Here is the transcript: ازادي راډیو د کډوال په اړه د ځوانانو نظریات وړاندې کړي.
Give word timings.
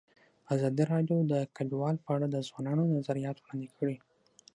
ازادي 0.53 0.83
راډیو 0.93 1.17
د 1.31 1.33
کډوال 1.55 1.95
په 2.03 2.09
اړه 2.15 2.27
د 2.29 2.37
ځوانانو 2.47 2.91
نظریات 2.95 3.37
وړاندې 3.39 3.69
کړي. 3.77 3.95